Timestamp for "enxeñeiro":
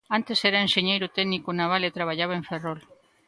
0.67-1.11